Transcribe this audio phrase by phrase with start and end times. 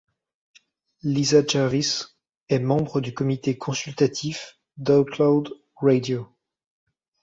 [1.03, 2.05] Lisa Jervis
[2.49, 6.27] est membre du comité consultatif d'OutLoud Radio.